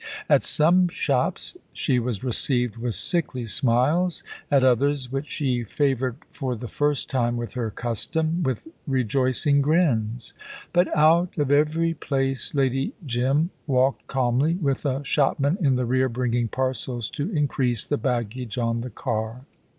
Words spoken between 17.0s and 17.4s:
to